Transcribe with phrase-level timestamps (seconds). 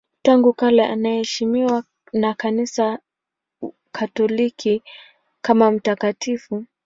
[0.21, 2.99] Tangu kale anaheshimiwa na Kanisa
[3.91, 4.83] Katoliki
[5.41, 6.65] kama mtakatifu.